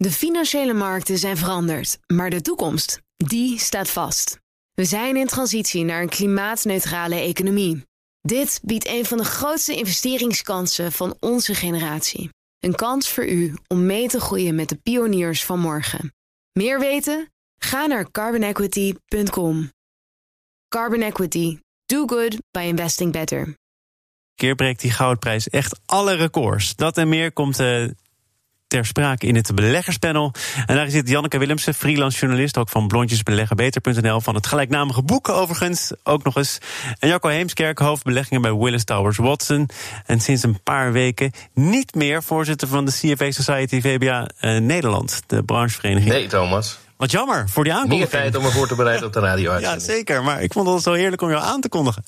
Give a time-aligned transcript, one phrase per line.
[0.00, 4.38] De financiële markten zijn veranderd, maar de toekomst, die staat vast.
[4.72, 7.84] We zijn in transitie naar een klimaatneutrale economie.
[8.20, 12.30] Dit biedt een van de grootste investeringskansen van onze generatie.
[12.58, 16.12] Een kans voor u om mee te groeien met de pioniers van morgen.
[16.52, 17.32] Meer weten?
[17.62, 19.72] Ga naar carbonequity.com.
[20.68, 21.58] Carbon Equity.
[21.86, 23.54] Do good by investing better.
[24.34, 26.76] keer breekt die goudprijs echt alle records.
[26.76, 27.90] Dat en meer komt uh,
[28.70, 30.32] ter sprake in het beleggerspanel.
[30.66, 35.92] En daar zit Janneke Willemsen, freelance journalist, ook van blondjesbeleggenbeter.nl, van het gelijknamige boek overigens
[36.02, 36.58] ook nog eens.
[36.98, 39.68] En Jacco Heemskerk, hoofdbeleggingen bij Willis Towers Watson.
[40.06, 45.22] En sinds een paar weken niet meer voorzitter van de CFA Society VBA uh, Nederland,
[45.26, 46.12] de branchevereniging.
[46.12, 46.78] Nee, Thomas.
[47.00, 48.10] Wat jammer voor die aankondiging.
[48.12, 50.22] Meer tijd om ervoor te bereiden op de radio Ja, zeker.
[50.22, 52.04] Maar ik vond het zo heerlijk om jou aan te kondigen.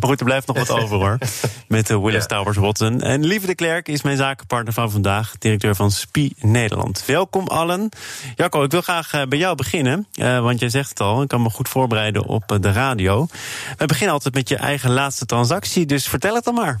[0.00, 1.18] Maar goed, er blijft nog wat over hoor.
[1.68, 2.36] Met de Willis ja.
[2.36, 3.00] Towers Watson.
[3.00, 5.34] En Lieve de Klerk is mijn zakenpartner van vandaag.
[5.38, 7.04] Directeur van SPI Nederland.
[7.06, 7.88] Welkom allen.
[8.36, 10.06] Jacco, ik wil graag bij jou beginnen.
[10.14, 13.26] Uh, want jij zegt het al, ik kan me goed voorbereiden op de radio.
[13.76, 15.86] We beginnen altijd met je eigen laatste transactie.
[15.86, 16.80] Dus vertel het dan maar.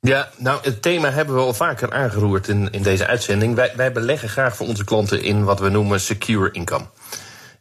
[0.00, 3.54] Ja, nou, het thema hebben we al vaker aangeroerd in, in deze uitzending.
[3.54, 6.84] Wij, wij beleggen graag voor onze klanten in wat we noemen secure income.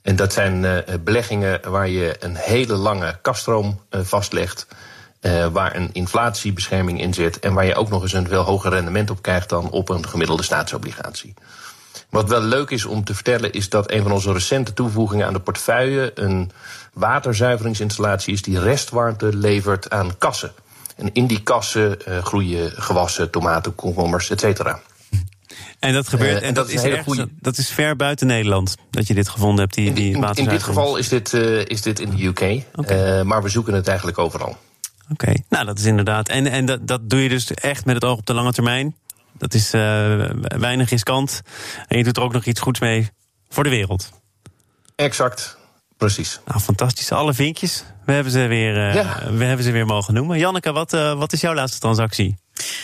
[0.02, 4.68] En dat zijn uh, beleggingen waar je een hele lange kaststroom uh, vastlegt.
[5.22, 7.40] Uh, waar een inflatiebescherming in zit.
[7.40, 10.08] En waar je ook nog eens een veel hoger rendement op krijgt dan op een
[10.08, 11.34] gemiddelde staatsobligatie.
[12.10, 15.34] Wat wel leuk is om te vertellen, is dat een van onze recente toevoegingen aan
[15.34, 16.52] de portefeuille een
[16.94, 20.52] waterzuiveringsinstallatie is die restwarmte levert aan kassen.
[20.98, 24.80] En in die kassen uh, groeien gewassen, tomaten, komkommers, et cetera.
[25.80, 26.42] En dat gebeurt.
[26.42, 27.30] Uh, en, dat, dat, is ergens, goede...
[27.40, 29.74] dat is ver buiten Nederland dat je dit gevonden hebt.
[29.74, 32.64] Die, die in, in, in dit geval is dit, uh, is dit in de UK.
[32.76, 33.24] Okay.
[33.24, 34.50] maar we zoeken het eigenlijk overal.
[34.50, 35.44] Oké, okay.
[35.50, 36.30] nou dat is inderdaad.
[36.30, 38.96] En, en dat, dat doe je dus echt met het oog op de lange termijn.
[39.38, 39.72] Dat is
[40.42, 41.42] weinig riskant.
[41.88, 43.10] En je doet er ook nog iets goeds mee
[43.50, 44.10] voor de wereld.
[44.96, 45.57] Exact.
[45.98, 46.40] Precies.
[46.46, 47.12] Nou, fantastisch.
[47.12, 47.84] Alle vinkjes.
[48.06, 49.32] We hebben ze weer, uh, ja.
[49.32, 50.38] we hebben ze weer mogen noemen.
[50.38, 52.38] Janneke, wat, uh, wat is jouw laatste transactie?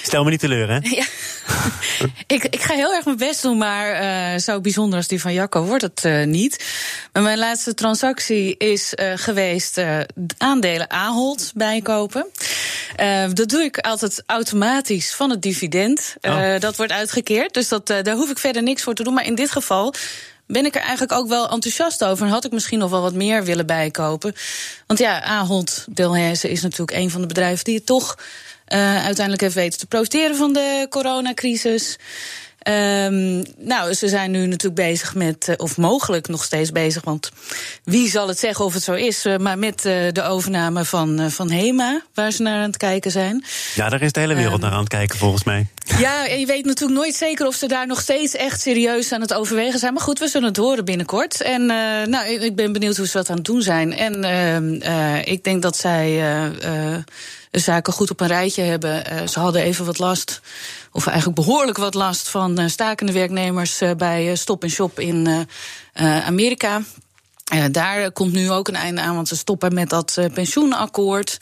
[0.04, 0.78] Stel me niet teleur, hè?
[0.82, 1.06] Ja.
[2.36, 5.34] ik, ik ga heel erg mijn best doen, maar uh, zo bijzonder als die van
[5.34, 6.66] Jacco wordt het uh, niet.
[7.12, 9.82] Maar mijn laatste transactie is uh, geweest
[10.38, 12.26] aandelen Ahold bijkopen.
[13.34, 16.16] dat doe ik altijd automatisch van het dividend.
[16.22, 16.60] Oh.
[16.60, 19.14] Dat wordt uitgekeerd, dus dat, daar hoef ik verder niks voor te doen.
[19.14, 19.94] Maar in dit geval
[20.48, 22.26] ben ik er eigenlijk ook wel enthousiast over.
[22.26, 24.36] En had ik misschien nog wel wat meer willen bijkopen.
[24.88, 28.18] Want ja, Ahold Delhaize is natuurlijk een van de bedrijven die het toch
[28.68, 31.98] uh, uiteindelijk heeft weten te profiteren van de coronacrisis.
[32.70, 37.32] Um, nou, ze zijn nu natuurlijk bezig met, of mogelijk nog steeds bezig, want
[37.84, 41.52] wie zal het zeggen of het zo is, maar met uh, de overname van, van
[41.52, 43.46] HEMA, waar ze naar aan het kijken zijn.
[43.76, 45.68] Ja, daar is de hele wereld um, naar aan het kijken, volgens mij.
[45.98, 49.22] Ja, en je weet natuurlijk nooit zeker of ze daar nog steeds echt serieus aan
[49.22, 49.94] het overwegen zijn.
[49.94, 51.42] Maar goed, we zullen het horen binnenkort.
[51.42, 51.68] En uh,
[52.06, 53.98] nou, ik ben benieuwd hoe ze dat aan het doen zijn.
[53.98, 54.24] En
[55.26, 56.22] ik denk dat zij
[57.62, 59.14] zaken goed op een rijtje hebben.
[59.14, 60.42] Uh, ze hadden even wat last,
[60.92, 65.48] of eigenlijk behoorlijk wat last van uh, stakende werknemers uh, bij Stop Shop in
[66.26, 66.82] Amerika.
[67.72, 71.38] Daar komt nu ook een einde aan, want ze stoppen met dat pensioenakkoord.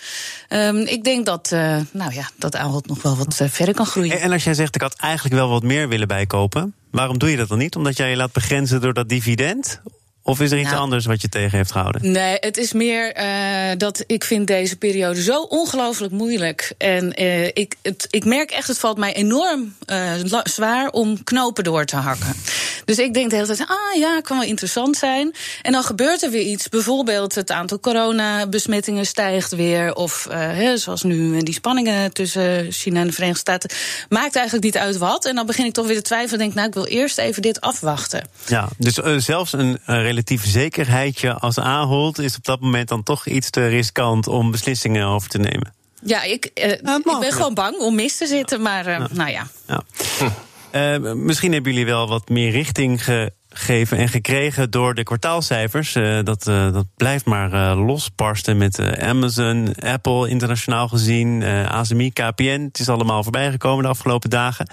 [0.49, 1.49] Um, ik denk dat,
[1.91, 4.19] nou ja, dat Ahold nog wel wat verder kan groeien.
[4.19, 7.37] En als jij zegt, ik had eigenlijk wel wat meer willen bijkopen, waarom doe je
[7.37, 7.75] dat dan niet?
[7.75, 9.81] Omdat jij je laat begrenzen door dat dividend?
[10.23, 12.11] Of is er iets nou, anders wat je tegen heeft gehouden?
[12.11, 16.73] Nee, het is meer uh, dat ik vind deze periode zo ongelooflijk moeilijk.
[16.77, 20.11] En uh, ik, het, ik merk echt, het valt mij enorm uh,
[20.43, 22.33] zwaar om knopen door te hakken.
[22.85, 25.33] Dus ik denk de hele tijd, ah ja, kan wel interessant zijn.
[25.61, 26.69] En dan gebeurt er weer iets.
[26.69, 29.93] Bijvoorbeeld het aantal coronabesmettingen stijgt weer.
[29.93, 33.69] Of he, zoals nu die spanningen tussen China en de Verenigde Staten.
[34.09, 35.25] Maakt eigenlijk niet uit wat.
[35.25, 36.39] En dan begin ik toch weer te twijfelen.
[36.39, 38.27] Denk, nou, ik wil eerst even dit afwachten.
[38.47, 38.93] Ja, dus
[39.25, 44.27] zelfs een relatief zekerheidje als Ahold is op dat moment dan toch iets te riskant
[44.27, 45.73] om beslissingen over te nemen.
[46.03, 48.63] Ja, ik, uh, nou, ik ben gewoon bang om mis te zitten, ja.
[48.63, 49.07] maar uh, ja.
[49.11, 49.47] nou ja.
[49.67, 49.83] ja.
[50.71, 53.03] Uh, misschien hebben jullie wel wat meer richting
[53.49, 55.93] gegeven en gekregen door de kwartaalcijfers.
[56.23, 62.67] dat, dat blijft maar losbarsten met Amazon, Apple internationaal gezien, ASMI, KPN.
[62.67, 64.67] Het is allemaal voorbijgekomen de afgelopen dagen.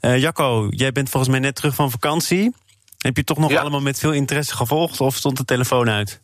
[0.00, 2.52] Jacco, jij bent volgens mij net terug van vakantie.
[2.98, 3.60] Heb je toch nog ja.
[3.60, 6.20] allemaal met veel interesse gevolgd of stond de telefoon uit?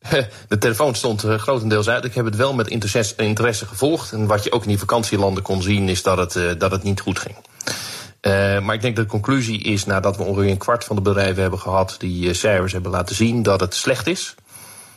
[0.48, 2.04] De telefoon stond uh, grotendeels uit.
[2.04, 4.12] Ik heb het wel met interesse, interesse, gevolgd.
[4.12, 6.82] En wat je ook in die vakantielanden kon zien, is dat het, uh, dat het
[6.82, 7.36] niet goed ging.
[7.36, 11.02] Uh, maar ik denk dat de conclusie is, nadat we ongeveer een kwart van de
[11.02, 14.34] bedrijven hebben gehad die cijfers hebben laten zien, dat het slecht is.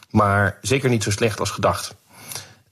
[0.09, 1.95] Maar zeker niet zo slecht als gedacht.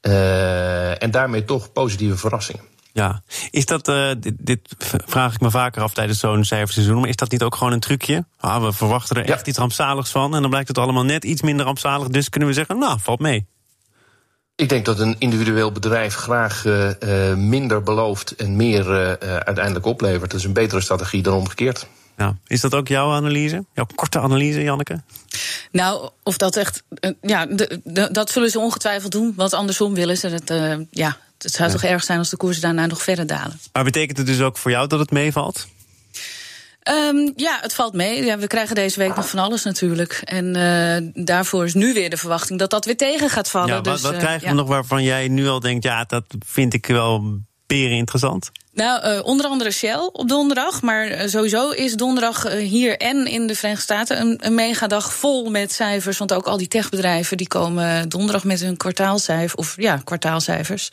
[0.02, 2.71] en daarmee toch positieve verrassingen.
[2.94, 4.60] Ja, is dat, uh, dit, dit,
[5.06, 7.80] vraag ik me vaker af tijdens zo'n cijferseizoen, maar is dat niet ook gewoon een
[7.80, 8.26] trucje?
[8.38, 11.42] Ah, we verwachten er echt iets rampzaligs van en dan blijkt het allemaal net iets
[11.42, 13.46] minder rampzalig, dus kunnen we zeggen, nou, valt mee.
[14.56, 18.86] Ik denk dat een individueel bedrijf graag uh, uh, minder belooft en meer
[19.20, 20.32] uiteindelijk oplevert.
[20.32, 21.88] Dat is een betere strategie dan omgekeerd.
[22.18, 22.36] Ja.
[22.48, 23.66] Is dat ook jouw analyse?
[23.74, 25.02] Jouw korte analyse, Janneke?
[25.72, 26.84] Nou, of dat echt.
[27.22, 27.48] ja,
[28.12, 29.34] dat zullen ze ongetwijfeld doen.
[29.36, 30.54] Want andersom willen ze het.
[30.90, 33.60] ja, het zou toch erg zijn als de koersen daarna nog verder dalen.
[33.74, 35.68] Maar betekent het dus ook voor jou dat het meevalt?
[36.90, 38.26] Um, ja, het valt mee.
[38.26, 40.22] Ja, we krijgen deze week nog van alles natuurlijk.
[40.24, 43.68] En uh, daarvoor is nu weer de verwachting dat dat weer tegen gaat vallen.
[43.68, 44.54] Ja, wat, dus, wat uh, krijgen we ja.
[44.54, 45.84] nog waarvan jij nu al denkt...
[45.84, 47.40] ja, dat vind ik wel
[47.76, 48.52] peren interessant?
[48.74, 50.82] Nou, uh, onder andere Shell op donderdag.
[50.82, 55.14] Maar uh, sowieso is donderdag uh, hier en in de Verenigde Staten een, een megadag
[55.14, 56.18] vol met cijfers.
[56.18, 59.56] Want ook al die techbedrijven die komen donderdag met hun kwartaalcijfers.
[59.56, 60.90] Of ja, kwartaalcijfers.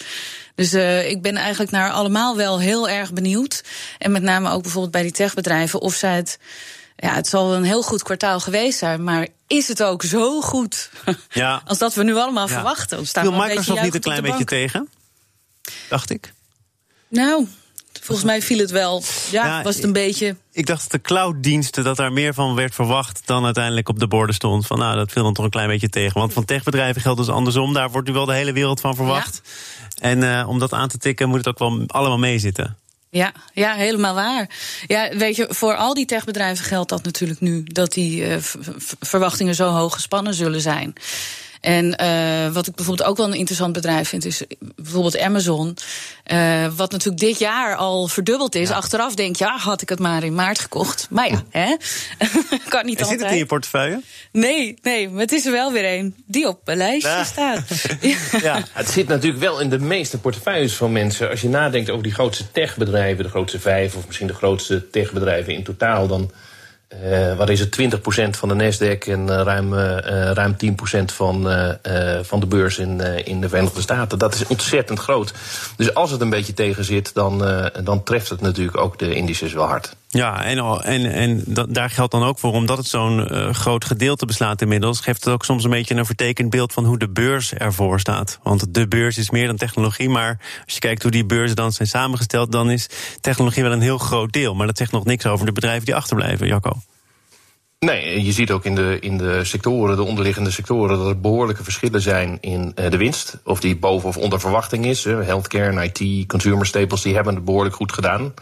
[0.55, 3.65] Dus ik ben eigenlijk naar allemaal wel heel erg benieuwd.
[3.99, 6.39] En met name ook bijvoorbeeld bij die techbedrijven of zij het.
[6.97, 10.91] Ja, het zal een heel goed kwartaal geweest zijn, maar is het ook zo goed
[11.31, 11.63] ja.
[11.67, 12.55] als dat we nu allemaal ja.
[12.55, 13.07] verwachten?
[13.07, 14.89] Viel Microsoft niet een klein beetje tegen?
[15.89, 16.33] Dacht ik.
[17.09, 17.47] Nou,
[18.01, 19.03] volgens mij viel het wel.
[19.31, 20.37] Ja, ja was het een beetje.
[20.53, 24.09] Ik dacht dat de clouddiensten, dat daar meer van werd verwacht dan uiteindelijk op de
[24.09, 24.67] borden stond.
[24.67, 26.21] Van nou, dat viel dan toch een klein beetje tegen.
[26.21, 27.73] Want van techbedrijven geldt dus andersom.
[27.73, 29.41] Daar wordt nu wel de hele wereld van verwacht.
[29.45, 30.03] Ja.
[30.03, 32.77] En uh, om dat aan te tikken moet het ook wel allemaal meezitten.
[33.11, 34.51] Ja, ja, helemaal waar.
[34.87, 37.63] Ja, weet je, voor al die techbedrijven geldt dat natuurlijk nu.
[37.65, 38.37] Dat die uh,
[39.01, 40.93] verwachtingen zo hoog gespannen zullen zijn.
[41.69, 44.43] En uh, wat ik bijvoorbeeld ook wel een interessant bedrijf vind, is
[44.77, 45.77] bijvoorbeeld Amazon.
[46.33, 48.69] Uh, wat natuurlijk dit jaar al verdubbeld is.
[48.69, 48.75] Ja.
[48.75, 51.07] Achteraf denk je, ja, had ik het maar in maart gekocht.
[51.11, 51.77] Maar ja, hè?
[52.69, 53.09] kan niet en altijd.
[53.09, 54.03] Zit het in je portefeuille?
[54.33, 57.25] Nee, nee, maar het is er wel weer een die op een lijstje ja.
[57.25, 57.63] staat.
[58.43, 58.65] ja.
[58.73, 61.31] Het zit natuurlijk wel in de meeste portefeuilles van mensen.
[61.31, 65.55] Als je nadenkt over die grootste techbedrijven, de grootste vijf of misschien de grootste techbedrijven
[65.55, 66.31] in totaal, dan
[67.05, 69.99] uh, wat is het, 20% van de Nasdaq en uh, ruim, uh,
[70.33, 70.57] ruim
[71.01, 71.43] 10% van,
[72.23, 74.19] van de beurs in, in de Verenigde Staten.
[74.19, 75.33] Dat is ontzettend groot.
[75.77, 77.39] Dus als het een beetje tegen zit, dan,
[77.85, 79.97] dan treft het natuurlijk ook de indices wel hard.
[80.11, 83.85] Ja, en, en, en dat, daar geldt dan ook voor, omdat het zo'n uh, groot
[83.85, 87.09] gedeelte beslaat inmiddels, geeft het ook soms een beetje een vertekend beeld van hoe de
[87.09, 88.39] beurs ervoor staat.
[88.43, 91.73] Want de beurs is meer dan technologie, maar als je kijkt hoe die beurzen dan
[91.73, 92.89] zijn samengesteld, dan is
[93.21, 94.55] technologie wel een heel groot deel.
[94.55, 96.73] Maar dat zegt nog niks over de bedrijven die achterblijven, Jacco.
[97.79, 101.65] Nee, je ziet ook in de, in de sectoren, de onderliggende sectoren, dat er behoorlijke
[101.65, 103.39] verschillen zijn in uh, de winst.
[103.45, 105.05] Of die boven of onder verwachting is.
[105.05, 108.33] Healthcare IT, consumer staples, die hebben het behoorlijk goed gedaan.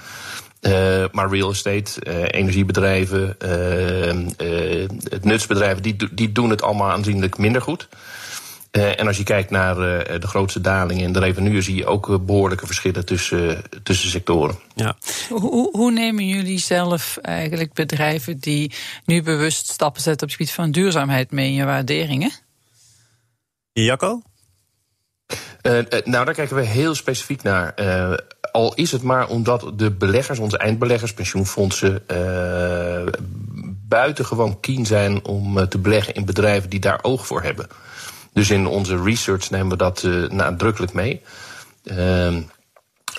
[0.60, 4.88] Uh, maar real estate, uh, energiebedrijven, uh,
[5.22, 7.88] nutsbedrijven, die, die doen het allemaal aanzienlijk minder goed.
[8.70, 9.74] en als je kijkt naar
[10.20, 14.58] de grootste dalingen in de revenue, zie je ook behoorlijke verschillen tussen, tussen sectoren.
[14.74, 14.96] Ja.
[15.28, 18.72] Hoe, hoe nemen jullie zelf eigenlijk bedrijven die
[19.04, 22.32] nu bewust stappen zetten op het gebied van duurzaamheid mee in je waarderingen?
[23.72, 24.22] Jacco?
[26.04, 27.74] Nou, daar kijken we heel specifiek naar.
[28.52, 33.12] Al is het maar omdat de beleggers, onze eindbeleggers, pensioenfondsen, uh,
[33.88, 37.66] buitengewoon keen zijn om te beleggen in bedrijven die daar oog voor hebben.
[38.32, 41.22] Dus in onze research nemen we dat nadrukkelijk mee.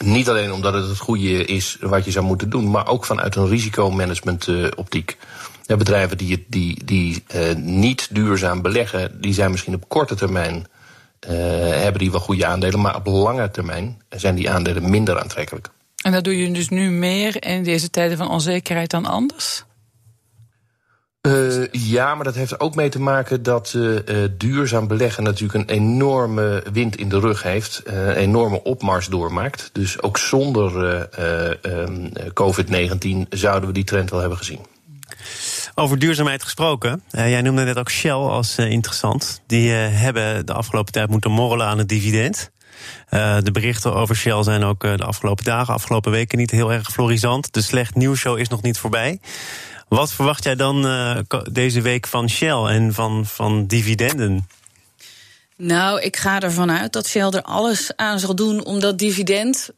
[0.04, 3.36] niet alleen omdat het het goede is wat je zou moeten doen, maar ook vanuit
[3.36, 5.18] een risicomanagement optiek.
[5.66, 7.24] Bedrijven die, die, die
[7.56, 10.68] niet duurzaam beleggen, die zijn misschien op korte termijn
[11.20, 15.70] hebben die wel goede aandelen, maar op lange termijn zijn die aandelen minder aantrekkelijk.
[16.04, 19.66] En dat doe je dus nu meer in deze tijden van onzekerheid dan anders?
[21.22, 24.00] Uh, ja, maar dat heeft ook mee te maken dat uh,
[24.38, 27.82] duurzaam beleggen natuurlijk een enorme wind in de rug heeft.
[27.86, 29.70] een enorme opmars doormaakt.
[29.74, 31.10] Dus ook zonder
[32.34, 34.60] COVID-19 zouden we die trend wel hebben gezien.
[35.80, 37.04] Over duurzaamheid gesproken.
[37.12, 39.42] Uh, jij noemde net ook Shell als uh, interessant.
[39.48, 42.52] Die uh, hebben de afgelopen tijd moeten morrelen aan het dividend.
[43.44, 47.54] de berichten over Shell zijn ook de afgelopen dagen, afgelopen weken niet heel erg florisant.
[47.54, 49.20] De slecht nieuwsshow is nog niet voorbij.
[49.88, 50.82] Wat verwacht jij dan
[51.52, 54.48] deze week van Shell en van, van dividenden?
[55.58, 59.70] Nou, ik ga ervan uit dat Shell er alles aan zal doen om dat dividend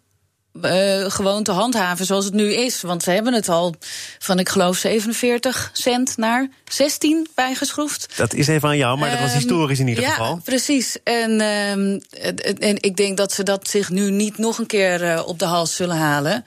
[0.61, 2.81] uh, gewoon te handhaven zoals het nu is.
[2.81, 3.75] Want ze hebben het al
[4.19, 8.13] van, ik geloof, 47 cent naar 16 bijgeschroefd.
[8.17, 10.41] Dat is even aan jou, maar dat was ehm, historisch in ieder ja, geval.
[10.43, 10.97] Precies.
[11.03, 12.01] En, um,
[12.59, 15.45] en ik denk dat ze dat zich nu niet nog een keer uh, op de
[15.45, 16.45] hals zullen halen.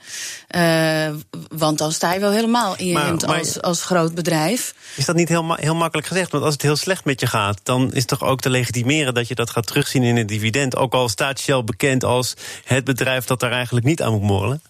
[0.55, 1.09] Uh,
[1.47, 4.73] want dan sta je wel helemaal in je maar, maar, als, als groot bedrijf.
[4.95, 6.31] Is dat niet heel, heel makkelijk gezegd?
[6.31, 9.27] Want als het heel slecht met je gaat, dan is toch ook te legitimeren dat
[9.27, 10.75] je dat gaat terugzien in het dividend.
[10.75, 14.61] Ook al staat Shell bekend als het bedrijf dat daar eigenlijk niet aan morrelen?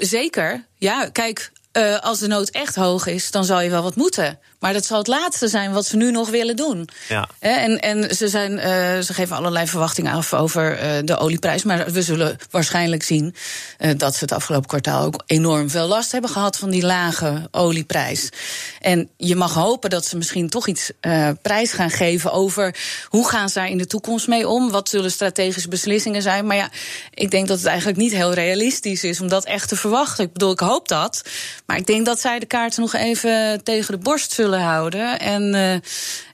[0.00, 0.64] zeker.
[0.76, 1.52] Ja, kijk,
[2.00, 4.38] als de nood echt hoog is, dan zal je wel wat moeten.
[4.66, 6.88] Maar dat zal het laatste zijn wat ze nu nog willen doen.
[7.08, 7.28] Ja.
[7.38, 8.64] En, en ze, zijn, uh,
[9.02, 11.62] ze geven allerlei verwachtingen af over uh, de olieprijs.
[11.62, 13.34] Maar we zullen waarschijnlijk zien
[13.80, 17.48] uh, dat ze het afgelopen kwartaal ook enorm veel last hebben gehad van die lage
[17.50, 18.28] olieprijs.
[18.80, 20.90] En je mag hopen dat ze misschien toch iets
[21.42, 22.76] prijs gaan geven over
[23.08, 24.70] hoe gaan ze daar in de toekomst mee om.
[24.70, 26.46] Wat zullen strategische beslissingen zijn.
[26.46, 26.70] Maar ja,
[27.14, 30.24] ik denk dat het eigenlijk niet heel realistisch is om dat echt te verwachten.
[30.24, 31.22] Ik bedoel, ik hoop dat.
[31.66, 35.18] Maar ik denk dat zij de kaarten nog even tegen de borst zullen houden.
[35.18, 35.74] En uh,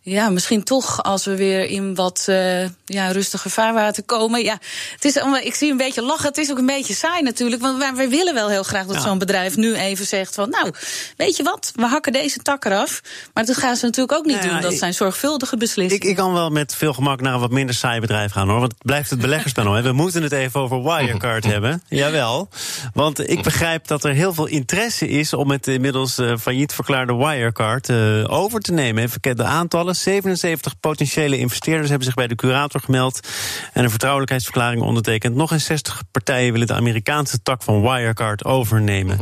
[0.05, 4.43] ja, misschien toch als we weer in wat uh, ja, rustiger vaarwater komen.
[4.43, 4.59] Ja,
[4.93, 6.29] het is, ik zie een beetje lachen.
[6.29, 7.63] Het is ook een beetje saai natuurlijk.
[7.63, 9.01] Want wij, wij willen wel heel graag dat ja.
[9.01, 10.51] zo'n bedrijf nu even zegt van...
[10.51, 10.73] nou,
[11.17, 13.01] weet je wat, we hakken deze tak eraf.
[13.35, 14.63] Maar dat gaan ze natuurlijk ook niet Nou ja, doen.
[14.63, 16.03] Dat ik- zijn zorgvuldige beslissingen.
[16.05, 18.61] Ik, ik kan wel met veel gemak naar een wat minder saai bedrijf gaan hoor.
[18.61, 19.73] Want het blijft het beleggerspanel.
[19.73, 19.83] hè.
[19.83, 21.83] We moeten het even over Wirecard hebben.
[21.89, 22.49] Jawel.
[22.95, 27.15] Want ik begrijp dat er heel veel interesse is om het inmiddels eh, failliet verklaarde
[27.17, 29.03] Wirecard eh, over te nemen.
[29.03, 29.92] Even kijken, de aantallen.
[29.97, 33.29] 77 potentiële investeerders hebben zich bij de curator gemeld.
[33.73, 35.35] En een vertrouwelijkheidsverklaring ondertekend.
[35.35, 39.19] Nog eens 60 partijen willen de Amerikaanse tak van Wirecard overnemen.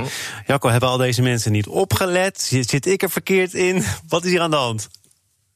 [0.46, 2.40] Jacco, hebben al deze mensen niet opgelet?
[2.40, 3.84] Zit zit ik er verkeerd in?
[4.08, 4.88] Wat is hier aan de hand?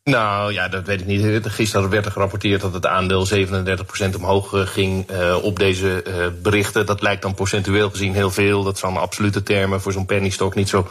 [0.05, 1.47] Nou ja, dat weet ik niet.
[1.47, 6.15] Gisteren werd er gerapporteerd dat het aandeel 37% omhoog eh, ging eh, op deze eh,
[6.43, 6.87] berichten.
[6.87, 8.63] Dat lijkt dan procentueel gezien heel veel.
[8.63, 10.89] Dat zal in absolute termen voor zo'n penny stock niet zo,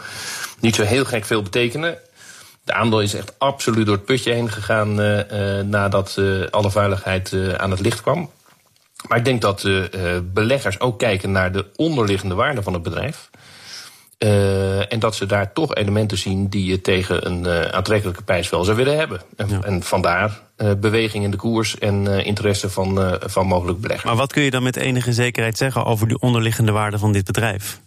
[0.60, 1.98] niet zo heel gek veel betekenen.
[2.64, 6.70] De aandeel is echt absoluut door het putje heen gegaan eh, eh, nadat eh, alle
[6.70, 8.30] vuiligheid eh, aan het licht kwam.
[9.08, 9.68] Maar ik denk dat
[10.22, 13.30] beleggers ook kijken naar de onderliggende waarde van het bedrijf.
[14.88, 18.76] En dat ze daar toch elementen zien die je tegen een aantrekkelijke prijs wel zou
[18.76, 19.20] willen hebben.
[19.36, 20.40] En, en vandaar
[20.76, 24.06] beweging in de koers en interesse van, van mogelijk beleggers.
[24.06, 27.24] Maar wat kun je dan met enige zekerheid zeggen over die onderliggende waarde van dit
[27.24, 27.80] bedrijf?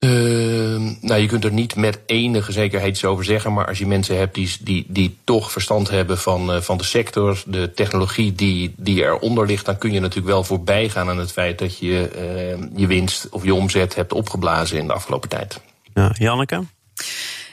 [0.00, 3.52] Ehm, nou, je kunt er niet met enige zekerheid iets over zeggen.
[3.52, 6.84] Maar als je mensen hebt die, die, die toch verstand hebben van, eh, van de
[6.84, 11.18] sector, de technologie die, die eronder ligt, dan kun je natuurlijk wel voorbij gaan aan
[11.18, 15.28] het feit dat je eh, je winst of je omzet hebt opgeblazen in de afgelopen
[15.28, 15.60] tijd.
[15.94, 16.64] Ja, Janneke?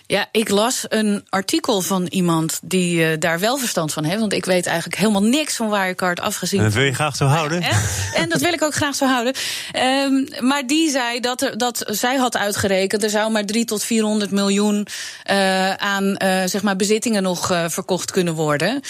[0.08, 4.20] Ja, ik las een artikel van iemand die eh, daar wel verstand van heeft.
[4.20, 6.60] Want ik weet eigenlijk helemaal niks van Wirecard afgezien.
[6.60, 7.62] En dat wil je graag zo houden?
[8.14, 9.34] En dat wil ik ook graag zo houden.
[9.72, 13.04] Ehm, maar die zei dat, er, dat zij had uitgerekend...
[13.04, 14.88] er zou maar 3 tot 400 miljoen
[15.24, 18.82] eh, aan eh, zeg maar bezittingen nog verkocht kunnen worden.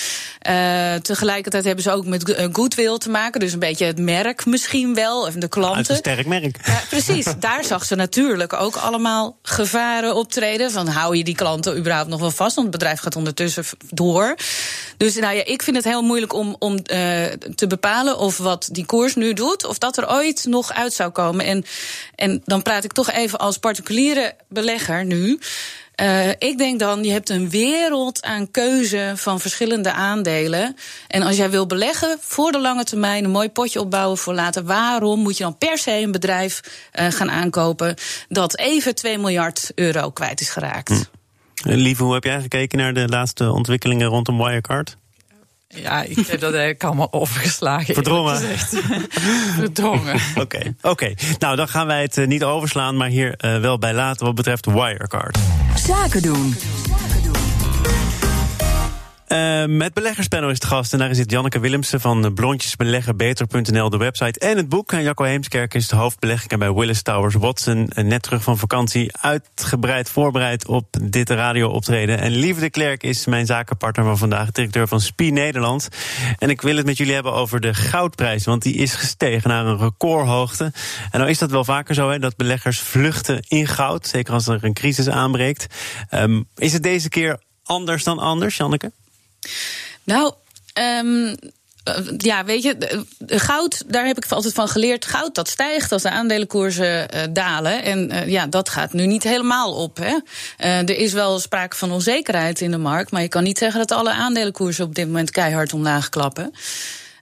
[1.02, 3.40] Tegelijkertijd hebben ze ook met goodwill te maken.
[3.40, 5.96] Dus een beetje het merk misschien wel, de Uit een klanten.
[5.96, 6.58] sterk merk.
[6.66, 7.26] Ja, precies.
[7.40, 10.72] Daar zag ze natuurlijk ook allemaal gevaren optreden.
[10.72, 12.56] Van hou je die klanten überhaupt nog wel vast?
[12.56, 14.36] Want het bedrijf gaat ondertussen door.
[14.98, 18.70] Dus nou ja, ik vind het heel moeilijk om, om eh, te bepalen of wat
[18.72, 21.46] die koers nu doet, of dat er ooit nog uit zou komen.
[21.46, 21.66] En,
[22.16, 25.40] en dan praat ik toch even als particuliere belegger nu.
[25.98, 30.75] Eh, ik denk dan, je hebt een wereld aan keuze van verschillende aandelen.
[31.08, 34.63] En als jij wil beleggen voor de lange termijn, een mooi potje opbouwen voor later,
[34.63, 36.62] waarom moet je dan per se een bedrijf
[36.92, 37.96] eh, gaan aankopen
[38.30, 40.89] dat even 2 miljard euro kwijt is geraakt?
[40.89, 41.06] Eh,
[41.75, 44.98] Lieve, hoe heb jij gekeken naar de laatste ontwikkelingen rondom Wirecard?
[45.68, 47.94] Ja, ik heb dat eigenlijk allemaal overgeslagen.
[47.94, 48.42] Verdrongen.
[49.60, 50.20] Verdrongen.
[50.42, 51.14] Oké, oké.
[51.40, 54.36] Nou, dan gaan wij het eh, niet overslaan, maar hier eh, wel bij laten wat
[54.36, 55.38] betreft Wirecard.
[55.76, 56.56] Zaken doen.
[59.27, 60.93] Eh, met beleggerspanel is het gast.
[60.93, 64.91] En daar zit Janneke Willemsen van blondjesbeleggenbeter.nl, de website en het boek.
[64.91, 67.89] En Jacco Heemskerk is de hoofdbelegger bij Willis Towers Watson.
[67.96, 72.19] Net terug van vakantie, uitgebreid voorbereid op dit radio-optreden.
[72.19, 75.88] En Lieve de Klerk is mijn zakenpartner van vandaag, directeur van SPI Nederland.
[76.38, 79.65] En ik wil het met jullie hebben over de goudprijs, want die is gestegen naar
[79.65, 80.63] een recordhoogte.
[81.12, 84.48] En nou is dat wel vaker zo, hè, dat beleggers vluchten in goud, zeker als
[84.48, 85.67] er een crisis aanbreekt.
[86.10, 88.91] Ehm, is het deze keer anders dan anders, Janneke?
[90.04, 90.34] Nou,
[90.74, 91.36] ehm,
[91.84, 95.06] eh, ja, weet je, de goud, daar heb ik altijd van geleerd.
[95.06, 97.84] Goud dat stijgt als de aandelenkoersen eh, dalen.
[97.84, 99.98] En eh, ja, dat gaat nu niet helemaal op.
[99.98, 100.18] Hè.
[100.58, 103.12] Eh, er is wel sprake van onzekerheid in de markt.
[103.12, 106.54] Maar je kan niet zeggen dat alle aandelenkoersen op dit moment keihard omlaag klappen.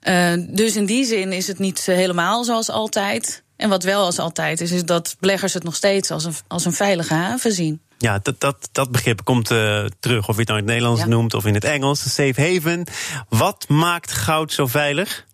[0.06, 3.42] Eh, dus in die zin is het niet eh, helemaal zoals altijd.
[3.56, 6.64] En wat wel als altijd is, is dat beleggers het nog steeds als een, als
[6.64, 7.80] een veilige haven zien.
[7.98, 10.28] Ja, dat, dat, dat begrip komt eh, terug.
[10.28, 11.06] Of je het nou in het Nederlands Ja.
[11.08, 12.14] noemt of in het Engels.
[12.14, 12.84] Safe haven.
[13.28, 15.24] Wat maakt goud zo veilig?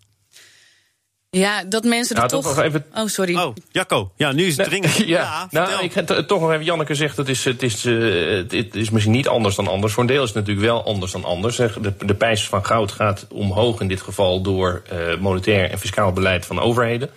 [1.31, 2.45] Ja, dat mensen er Nou, toch.
[2.45, 3.37] toch nog even- Oh, sorry.
[3.37, 4.13] Oh, Jacco.
[4.17, 4.97] Ja, nu is het dringend.
[5.07, 5.93] Ja, nou, ik
[6.27, 7.95] toch nog even, Janneke zegt, het is, het, is, eh,
[8.37, 9.93] het- het is misschien niet anders dan anders.
[9.93, 11.57] Voor een deel is het natuurlijk wel anders dan anders.
[11.57, 15.79] Zeg, De, de prijs van goud gaat omhoog in dit geval door eh, monetair en
[15.79, 17.11] fiscaal beleid van overheden.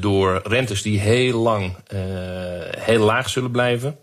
[0.00, 1.76] Door rentes die heel lang
[2.78, 3.98] heel laag zullen blijven.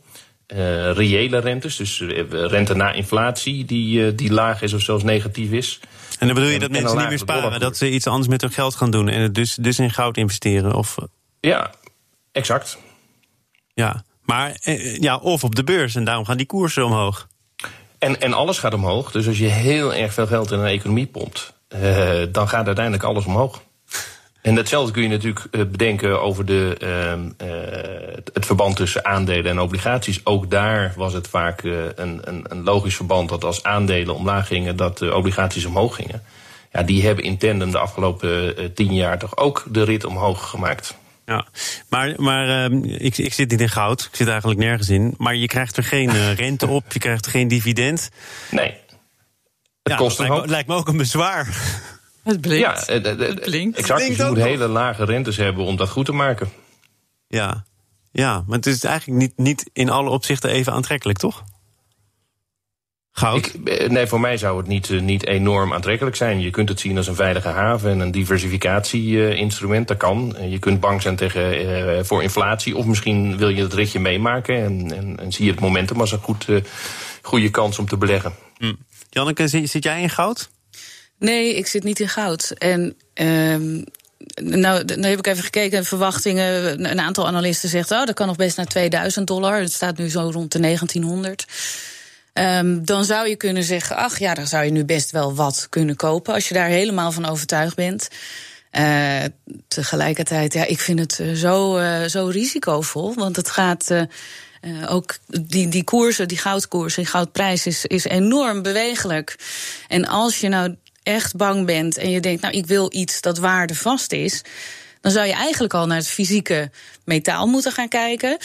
[0.93, 5.79] reële rentes, dus rente na inflatie die, die laag is of zelfs negatief is.
[6.19, 8.51] En dan bedoel je dat mensen niet meer sparen, dat ze iets anders met hun
[8.51, 10.75] geld gaan doen en dus, dus in goud investeren?
[10.75, 10.95] Of...
[11.39, 11.71] Ja,
[12.31, 12.77] exact.
[13.73, 14.57] Ja, maar
[14.99, 17.27] ja, of op de beurs en daarom gaan die koersen omhoog.
[17.99, 19.11] En, en alles gaat omhoog.
[19.11, 23.03] Dus als je heel erg veel geld in een economie pompt, uh, dan gaat uiteindelijk
[23.03, 23.61] alles omhoog.
[24.41, 27.47] En datzelfde kun je natuurlijk eh, bedenken over de, uh,
[28.33, 30.25] het verband tussen aandelen en obligaties.
[30.25, 34.75] Ook daar was het vaak een, een, een, logisch verband dat als aandelen omlaag gingen,
[34.75, 36.23] dat de obligaties omhoog gingen.
[36.71, 40.95] Ja, die hebben in tandem de afgelopen tien jaar toch ook de rit omhoog gemaakt.
[41.25, 41.45] Ja,
[41.89, 44.07] maar, maar uh, ik, ik zit niet in goud.
[44.11, 45.13] Ik zit eigenlijk nergens in.
[45.17, 48.09] Maar je krijgt er geen rente op, je krijgt er geen dividend.
[48.51, 48.77] Nee.
[49.83, 51.47] Het kost een lijkt, lijkt me ook een bezwaar.
[52.23, 52.85] Het blinkt.
[52.85, 53.77] Ja, het, het, het blinkt.
[53.77, 56.49] Exact, dus je moet hele lage rentes hebben om dat goed te maken.
[57.27, 57.65] Ja,
[58.11, 61.43] ja maar het is eigenlijk niet, niet in alle opzichten even aantrekkelijk, toch?
[63.11, 63.45] Goud?
[63.45, 66.39] Ik, eh, nee, voor mij zou het niet, eh, niet enorm aantrekkelijk zijn.
[66.39, 69.87] Je kunt het zien als een veilige haven en een diversificatie-instrument.
[69.87, 70.35] Dat kan.
[70.49, 72.77] Je kunt bang zijn tegen, uh, voor inflatie.
[72.77, 76.11] Of misschien wil je het ritje meemaken en, en, en zie je het momentum als
[76.11, 76.61] een goed, uh,
[77.21, 78.33] goede kans om te beleggen.
[78.57, 78.73] Hm.
[79.09, 80.49] Janneke, zit, jij in goud?
[81.21, 82.51] Nee, ik zit niet in goud.
[82.57, 83.83] En um,
[84.35, 86.85] nou, dan heb ik even gekeken, verwachtingen.
[86.89, 89.59] Een aantal analisten zegt, oh, dat kan nog best naar 2000 dollar.
[89.59, 91.45] Het staat nu zo rond de 1900.
[92.33, 95.67] Um, dan zou je kunnen zeggen: ach ja, dan zou je nu best wel wat
[95.69, 96.33] kunnen kopen.
[96.33, 98.07] Als je daar helemaal van overtuigd bent.
[98.71, 99.23] Uh,
[99.67, 103.13] tegelijkertijd, ja, ik vind het uh, zo, uh, zo risicovol.
[103.13, 103.93] Want het gaat.
[104.87, 109.35] ook die, die koersen, die goudkoers, die goudprijs is, is enorm bewegelijk.
[109.87, 113.37] En als je nou echt bang bent en je denkt, nou, ik wil iets dat
[113.37, 114.41] waardevast is
[115.01, 116.69] dan zou je eigenlijk al naar het fysieke
[117.05, 118.37] metaal moeten gaan kijken.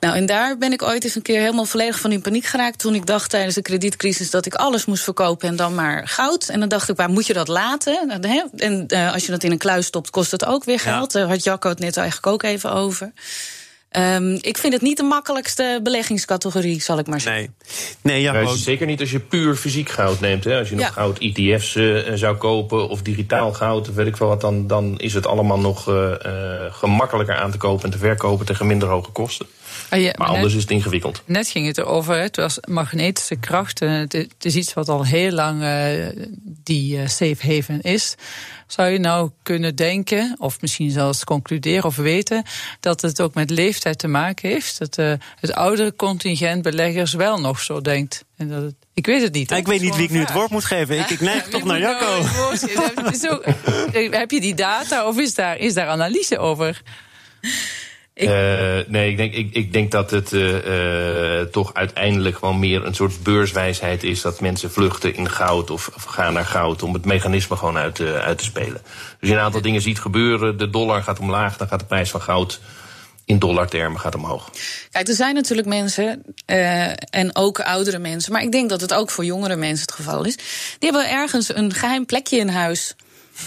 [0.00, 2.78] Nou, en daar ben ik ooit eens een keer helemaal volledig van in paniek geraakt.
[2.78, 6.48] Toen ik dacht tijdens de kredietcrisis dat ik alles moest verkopen en dan maar goud.
[6.48, 8.22] En dan dacht ik, waar moet je dat laten?
[8.56, 11.12] En uh, als je dat in een kluis stopt, kost het ook weer geld.
[11.12, 13.12] Daar had Jacco het net eigenlijk ook even over.
[13.96, 17.54] Um, ik vind het niet de makkelijkste beleggingscategorie, zal ik maar zeggen.
[18.02, 20.44] Nee, nee ja, zeker niet als je puur fysiek goud neemt.
[20.44, 20.58] Hè.
[20.58, 24.16] Als je nog goud ETF's uh, eh, zou kopen of digitaal goud, of weet ik
[24.16, 26.34] veel wat, dan, dan is het allemaal nog uh, uh,
[26.70, 29.46] gemakkelijker aan te kopen en te verkopen tegen minder hoge kosten.
[29.88, 31.22] Ah, ja, maar, anders is het ingewikkeld.
[31.24, 33.90] Net ging het erover, het was magnetische krachten.
[33.90, 35.64] Het, is iets wat al heel lang
[36.64, 38.16] die safe haven is.
[38.66, 42.42] Zou je nou kunnen denken, of misschien zelfs concluderen of weten,
[42.80, 44.78] dat het ook met leeftijd te maken heeft?
[44.78, 48.24] Dat uh, het oudere contingent beleggers wel nog zo denkt.
[48.36, 49.50] En dat het, ik weet het niet.
[49.50, 50.98] ik weet niet wie ik nu het woord moet geven.
[50.98, 52.22] Ik, ik neig toch naar Jacco.
[54.18, 56.82] heb je die data of is daar, is daar analyse over?
[58.14, 58.28] Ik...
[58.28, 62.86] Uh, nee, ik denk, ik, ik denk dat het uh, uh, toch uiteindelijk gewoon meer
[62.86, 64.20] een soort beurswijsheid is.
[64.20, 68.00] Dat mensen vluchten in goud of, of gaan naar goud om het mechanisme gewoon uit,
[68.00, 68.82] uit te spelen.
[69.20, 70.56] Dus je een aantal dingen ziet gebeuren.
[70.56, 72.60] De dollar gaat omlaag, dan gaat de prijs van goud
[73.24, 74.50] in dollartermen gaat omhoog.
[74.90, 78.94] Kijk, er zijn natuurlijk mensen, uh, en ook oudere mensen, maar ik denk dat het
[78.94, 80.36] ook voor jongere mensen het geval is.
[80.78, 82.94] Die hebben ergens een geheim plekje in huis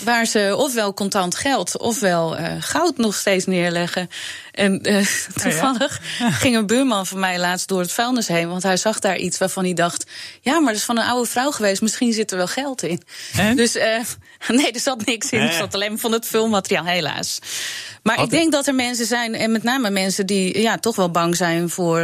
[0.03, 4.09] Waar ze ofwel contant geld ofwel uh, goud nog steeds neerleggen.
[4.51, 5.05] En uh,
[5.43, 8.49] toevallig ging een buurman van mij laatst door het vuilnis heen.
[8.49, 10.05] Want hij zag daar iets waarvan hij dacht:
[10.41, 11.81] ja, maar dat is van een oude vrouw geweest.
[11.81, 13.01] Misschien zit er wel geld in.
[13.55, 13.83] Dus uh,
[14.57, 15.39] nee, er zat niks in.
[15.39, 17.39] Er zat alleen van het vulmateriaal, helaas.
[18.03, 21.11] Maar ik denk dat er mensen zijn, en met name mensen die ja, toch wel
[21.11, 21.99] bang zijn voor.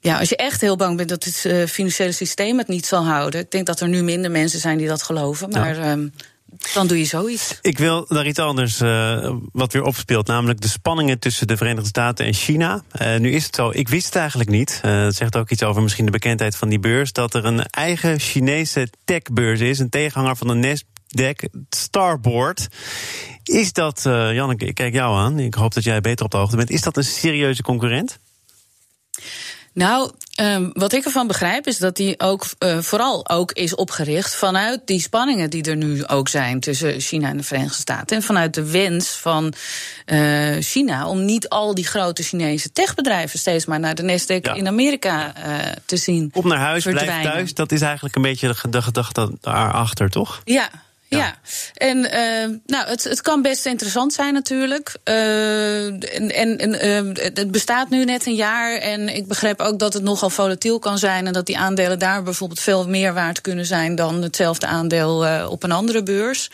[0.00, 3.40] Ja, als je echt heel bang bent dat het financiële systeem het niet zal houden.
[3.40, 5.50] Ik denk dat er nu minder mensen zijn die dat geloven.
[5.50, 5.76] Maar.
[5.76, 5.92] Ja.
[5.92, 6.12] Um,
[6.74, 7.58] dan doe je zoiets.
[7.62, 11.88] Ik wil naar iets anders uh, wat weer opspeelt, namelijk de spanningen tussen de Verenigde
[11.88, 12.82] Staten en China.
[13.02, 14.80] Uh, nu is het zo, ik wist het eigenlijk niet.
[14.84, 17.12] Uh, dat zegt ook iets over misschien de bekendheid van die beurs.
[17.12, 22.68] Dat er een eigen Chinese techbeurs is, een tegenhanger van de Nasdaq Starboard.
[23.42, 25.38] Is dat, Janneke, ik kijk jou aan.
[25.38, 26.70] Ik hoop dat jij beter op de hoogte bent.
[26.70, 28.18] Is dat een serieuze concurrent?
[29.78, 30.10] Nou,
[30.40, 34.80] um, wat ik ervan begrijp is dat die ook uh, vooral ook is opgericht vanuit
[34.84, 38.16] die spanningen die er nu ook zijn tussen China en de Verenigde Staten.
[38.16, 39.52] En vanuit de wens van
[40.06, 44.66] uh, China om niet al die grote Chinese techbedrijven steeds maar naar de Nasdaq in
[44.66, 46.30] Amerika uh, te zien.
[46.32, 47.54] Op naar huis, blijf thuis.
[47.54, 50.40] Dat is eigenlijk een beetje de gedachte daarachter, toch?
[50.44, 50.70] Ja,
[51.08, 51.38] ja,
[51.74, 54.96] en uh, nou, het, het kan best interessant zijn natuurlijk.
[55.04, 59.92] Uh, en en uh, het bestaat nu net een jaar en ik begrijp ook dat
[59.92, 63.66] het nogal volatiel kan zijn en dat die aandelen daar bijvoorbeeld veel meer waard kunnen
[63.66, 66.50] zijn dan hetzelfde aandeel op een andere beurs.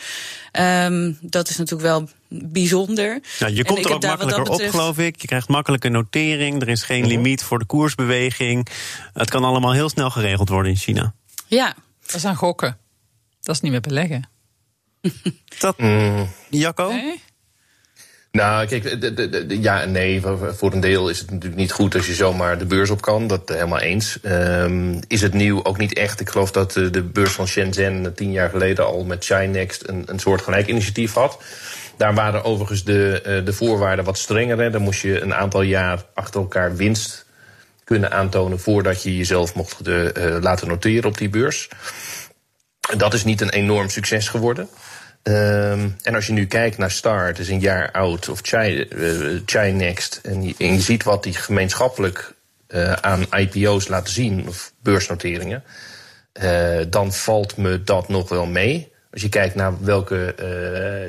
[0.59, 3.19] Um, dat is natuurlijk wel bijzonder.
[3.39, 5.21] Ja, je komt er ook makkelijker op, geloof ik.
[5.21, 6.61] Je krijgt makkelijke notering.
[6.61, 7.09] Er is geen mhm.
[7.09, 8.67] limiet voor de koersbeweging.
[9.13, 11.13] Het kan allemaal heel snel geregeld worden in China.
[11.47, 11.75] Ja.
[12.05, 12.77] Dat is aan gokken.
[13.41, 14.29] Dat is niet meer beleggen.
[15.59, 16.29] dat, mm.
[16.49, 16.87] Jacco?
[16.87, 17.23] Nee?
[18.31, 18.97] Nou, kijk,
[19.47, 20.21] ja en nee.
[20.51, 23.27] Voor een deel is het natuurlijk niet goed als je zomaar de beurs op kan.
[23.27, 24.19] Dat helemaal eens.
[24.23, 26.19] Um, is het nieuw ook niet echt.
[26.19, 30.19] Ik geloof dat de beurs van Shenzhen tien jaar geleden al met Chinext een, een
[30.19, 31.37] soort gelijk initiatief had.
[31.97, 34.59] Daar waren overigens de, eh, de voorwaarden wat strenger.
[34.59, 34.69] Hè.
[34.69, 37.25] Dan moest je een aantal jaar achter elkaar winst
[37.83, 40.07] kunnen aantonen voordat je jezelf mocht uh,
[40.41, 41.69] laten noteren op die beurs.
[42.97, 44.69] Dat is niet een enorm succes geworden.
[45.27, 48.87] Um, en als je nu kijkt naar Star, het is een jaar oud, of Chai,
[48.89, 52.33] uh, Next, en je, ziet wat die gemeenschappelijk
[52.67, 55.63] uh, aan IPO's laten zien, of beursnoteringen,
[56.43, 58.91] uh, dan valt me dat nog wel mee.
[59.11, 60.35] Als je kijkt naar welke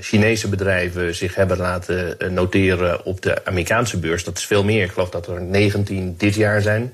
[0.01, 4.85] Chinese bedrijven zich hebben laten noteren op de Amerikaanse beurs, dat is veel meer.
[4.85, 6.93] Ik geloof dat er 19 dit jaar zijn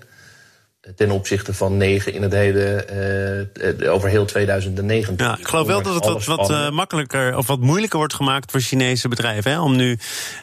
[0.97, 3.49] ten opzichte van negen in het hele,
[3.81, 5.15] uh, over heel 2019.
[5.17, 8.51] Ja, ik geloof wel dat het wat, wat uh, makkelijker of wat moeilijker wordt gemaakt
[8.51, 9.51] voor Chinese bedrijven.
[9.51, 9.99] Hè, om nu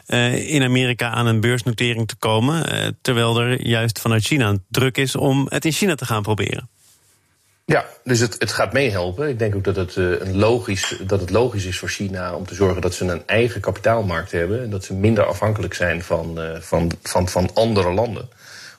[0.06, 2.64] uh, in Amerika aan een beursnotering te komen.
[3.02, 6.68] terwijl er juist vanuit China druk is om het in China te gaan proberen.
[7.64, 9.28] Ja, dus het, het gaat meehelpen.
[9.28, 12.54] Ik denk ook dat het, een logisch, dat het logisch is voor China om te
[12.54, 14.62] zorgen dat ze een eigen kapitaalmarkt hebben.
[14.62, 18.28] En dat ze minder afhankelijk zijn van, van, van, van andere landen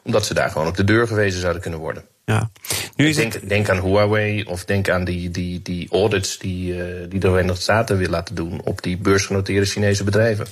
[0.04, 2.04] omdat ze daar gewoon op de deur gewezen zouden kunnen worden.
[2.26, 2.52] Ja.
[2.96, 3.50] Nu is denk, het...
[3.50, 7.62] denk aan Huawei of denk aan die, die, die audits die, uh, die de Verenigde
[7.62, 10.46] Staten wil laten doen op die beursgenoteerde Chinese bedrijven.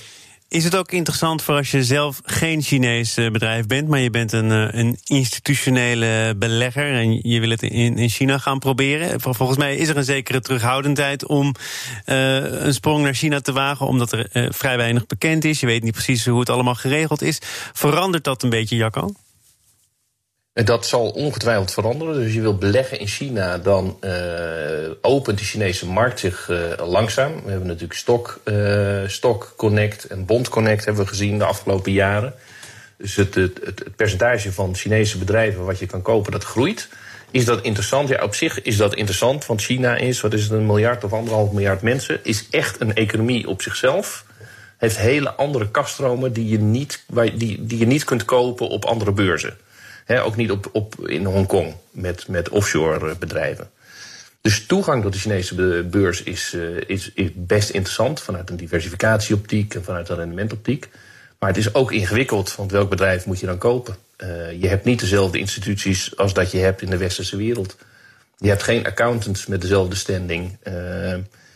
[0.50, 4.10] Is het ook interessant voor als je zelf geen Chinees eh, bedrijf bent, maar je
[4.10, 9.20] bent een, eh, een institutionele belegger en je wil het in, in China gaan proberen?
[9.20, 11.54] Volgens mij is er een zekere terughoudendheid om
[12.06, 15.60] uh, een sprong naar China te wagen, omdat er uh, vrij weinig bekend is.
[15.60, 17.38] Je weet niet precies hoe het allemaal geregeld is.
[17.72, 19.12] Verandert dat een beetje, Jacco?
[20.52, 22.14] Dat zal ongetwijfeld veranderen.
[22.14, 24.12] Dus je wilt beleggen in China, dan uh,
[25.00, 27.32] opent de Chinese markt zich uh, langzaam.
[27.44, 31.92] We hebben natuurlijk Stock, uh, Stock Connect en Bond Connect hebben we gezien de afgelopen
[31.92, 32.34] jaren.
[32.96, 36.88] Dus het, het, het, percentage van Chinese bedrijven wat je kan kopen, dat groeit.
[37.30, 38.08] Is dat interessant?
[38.08, 39.46] Ja, op zich is dat interessant.
[39.46, 42.20] Want China is, wat is het, een miljard of anderhalf miljard mensen.
[42.22, 44.24] Is echt een economie op zichzelf.
[44.76, 49.12] Heeft hele andere kaststromen die je niet, die, die je niet kunt kopen op andere
[49.12, 49.56] beurzen
[50.06, 53.70] ook niet op, op in Hongkong met, met offshore bedrijven.
[54.40, 59.74] Dus toegang tot de Chinese beurs is, uh, is, is best interessant vanuit een diversificatieoptiek
[59.74, 60.88] en vanuit een rendementoptiek.
[61.38, 63.96] Maar het is ook ingewikkeld, want welk bedrijf moet je dan kopen?
[64.18, 67.76] Uh, je hebt niet dezelfde instituties als dat je hebt in de westerse wereld.
[68.38, 70.58] Je hebt geen accountants met dezelfde standing.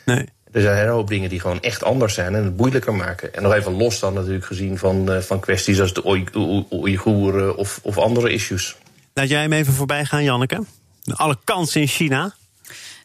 [0.04, 0.28] Nee.
[0.54, 3.34] Er zijn een hele hoop dingen die gewoon echt anders zijn en het moeilijker maken.
[3.34, 6.26] En nog even los dan natuurlijk gezien van, uh, van kwesties als de
[6.70, 8.76] Oeigoeren of, of andere issues.
[9.14, 10.64] Laat jij hem even voorbij gaan, Janneke?
[11.14, 12.34] Alle kansen in China.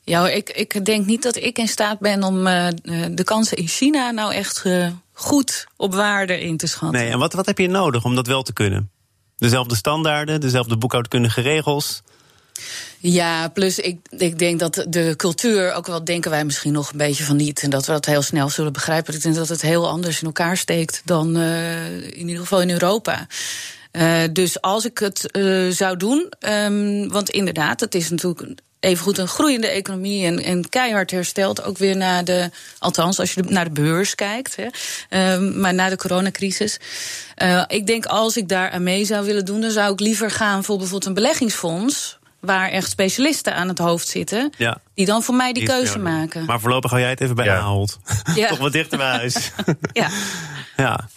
[0.04, 2.68] Ja, ik, ik denk niet dat ik in staat ben om uh,
[3.12, 7.00] de kansen in China nou echt uh, goed op waarde in te schatten.
[7.00, 8.92] Nee, en wat, wat heb je nodig om dat wel te kunnen?
[9.38, 12.02] Dezelfde standaarden, dezelfde boekhoudkundige regels?
[13.02, 16.98] Ja, plus ik, ik denk dat de cultuur, ook wel denken wij misschien nog een
[16.98, 17.64] beetje van niet.
[17.64, 19.14] En dat we dat heel snel zullen begrijpen.
[19.14, 22.70] Ik denk dat het heel anders in elkaar steekt dan uh, in ieder geval in
[22.70, 23.28] Europa.
[23.92, 29.18] Uh, dus als ik het uh, zou doen, um, want inderdaad, het is natuurlijk evengoed
[29.18, 31.64] een groeiende economie en, en keihard hersteld.
[31.64, 35.90] Ook weer naar de, althans als je naar de beurs kijkt, hè, um, maar na
[35.90, 36.80] de coronacrisis.
[37.68, 40.64] Ik denk als ik daar aan mee zou willen doen, dan zou ik liever gaan
[40.64, 44.50] voor bijvoorbeeld een beleggingsfonds waar echt specialisten aan het hoofd zitten.
[44.58, 44.82] Ja.
[45.00, 46.46] Die dan voor mij die keuze maken.
[46.46, 47.86] Maar voorlopig hou jij het even bij ja.
[48.36, 48.48] Ja.
[48.48, 49.52] Toch wat dichter bij huis.
[49.94, 50.10] ja.
[50.78, 51.08] ja.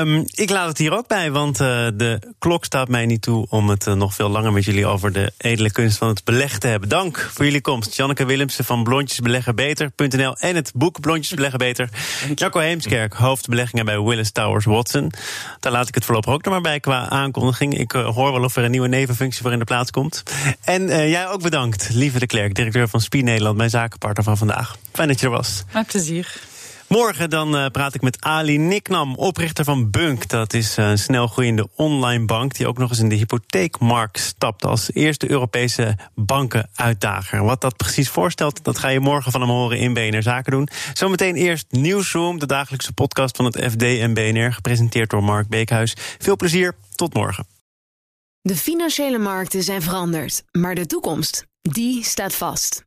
[0.00, 3.46] Um, ik laat het hier ook bij, want uh, de klok staat mij niet toe
[3.48, 6.60] om het uh, nog veel langer met jullie over de edele kunst van het beleggen
[6.60, 6.88] te hebben.
[6.88, 7.96] Dank voor jullie komst.
[7.96, 11.88] Janneke Willemsen van blondjesbeleggerbeter.nl en het boek Blondjes Beleggen Beter.
[12.34, 15.12] Jacco Heemskerk, hoofdbeleggingen bij Willis Towers Watson.
[15.60, 17.78] Daar laat ik het voorlopig ook nog maar bij qua aankondiging.
[17.78, 20.22] Ik uh, hoor wel of er een nieuwe nevenfunctie voor in de plaats komt.
[20.64, 24.76] En jij ook bedankt, lieve de Klerk, directeur van Spie Nederland, mijn zakenpartner van vandaag.
[24.92, 25.64] Fijn dat je er was.
[25.72, 26.40] Met plezier.
[26.88, 30.28] Morgen dan uh, praat ik met Ali Niknam, oprichter van Bunk.
[30.28, 34.90] Dat is een snelgroeiende online bank die ook nog eens in de hypotheekmarkt stapt als
[34.92, 37.44] eerste Europese bankenuitdager.
[37.44, 40.68] Wat dat precies voorstelt, dat ga je morgen van hem horen in BNR Zaken doen.
[40.92, 45.96] Zometeen eerst Nieuwsroom, de dagelijkse podcast van het FD en BNR, gepresenteerd door Mark Beekhuis.
[46.18, 47.46] Veel plezier, tot morgen.
[48.40, 52.86] De financiële markten zijn veranderd, maar de toekomst, die staat vast.